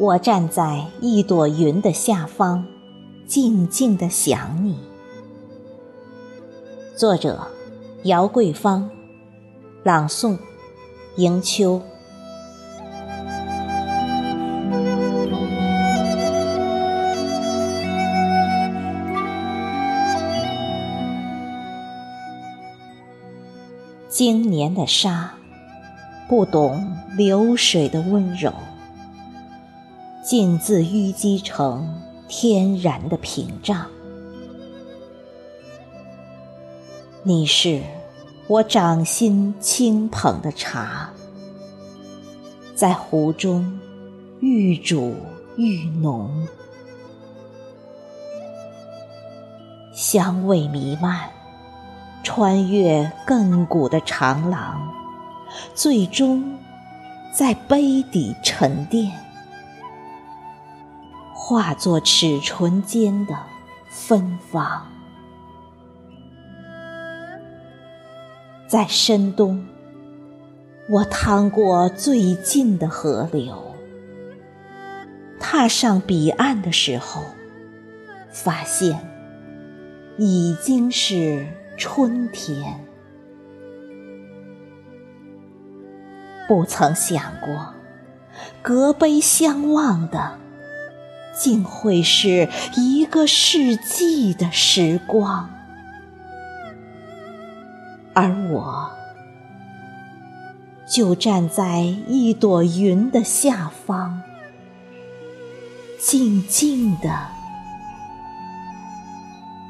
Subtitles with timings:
[0.00, 2.64] 我站在一朵云的下方，
[3.26, 4.78] 静静的想你。
[6.94, 7.48] 作者：
[8.04, 8.88] 姚桂芳，
[9.82, 10.38] 朗诵：
[11.16, 11.82] 迎秋。
[24.08, 25.34] 经年的沙，
[26.28, 28.52] 不懂流水的温柔。
[30.28, 33.86] 竟自淤积成天然的屏障。
[37.22, 37.80] 你是
[38.46, 41.08] 我掌心轻捧的茶，
[42.74, 43.80] 在壶中
[44.40, 45.14] 愈煮
[45.56, 46.46] 愈浓，
[49.94, 51.30] 香味弥漫，
[52.22, 54.92] 穿越亘古的长廊，
[55.74, 56.58] 最终
[57.32, 59.10] 在杯底沉淀。
[61.48, 63.34] 化作齿唇间的
[63.88, 64.86] 芬芳，
[68.66, 69.66] 在深冬，
[70.90, 73.74] 我趟过最近的河流，
[75.40, 77.22] 踏上彼岸的时候，
[78.30, 79.00] 发现
[80.18, 81.46] 已经是
[81.78, 82.84] 春天。
[86.46, 87.72] 不曾想过，
[88.60, 90.40] 隔杯相望的。
[91.38, 95.48] 竟会是一个世纪的时光，
[98.12, 98.90] 而我
[100.88, 104.22] 就站在一朵云的下方，
[106.00, 107.28] 静静的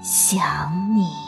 [0.03, 1.28] 想你。